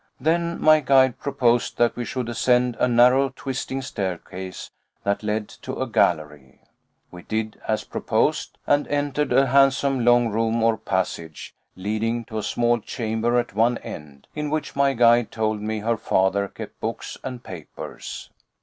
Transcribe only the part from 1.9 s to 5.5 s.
we should ascend a narrow twisting staircase that led